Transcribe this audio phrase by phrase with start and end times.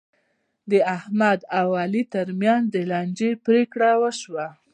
[0.71, 4.47] د احمد او علي ترمنځ د لانجو پرېکړې وشولې.